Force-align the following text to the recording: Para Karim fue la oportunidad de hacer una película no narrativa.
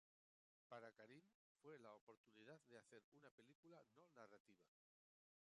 Para 0.67 0.91
Karim 0.93 1.21
fue 1.61 1.77
la 1.77 1.93
oportunidad 1.93 2.59
de 2.69 2.79
hacer 2.79 3.05
una 3.13 3.29
película 3.29 3.83
no 3.95 4.07
narrativa. 4.15 4.65